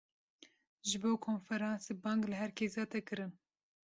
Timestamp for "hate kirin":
2.83-3.31